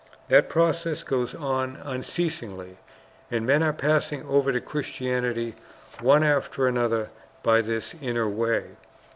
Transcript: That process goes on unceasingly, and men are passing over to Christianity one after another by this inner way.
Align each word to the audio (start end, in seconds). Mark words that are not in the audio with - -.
That 0.29 0.49
process 0.49 1.03
goes 1.03 1.35
on 1.35 1.75
unceasingly, 1.83 2.77
and 3.29 3.45
men 3.45 3.61
are 3.61 3.71
passing 3.71 4.23
over 4.25 4.51
to 4.51 4.59
Christianity 4.59 5.53
one 5.99 6.23
after 6.23 6.65
another 6.67 7.09
by 7.43 7.61
this 7.61 7.93
inner 8.01 8.27
way. 8.27 8.63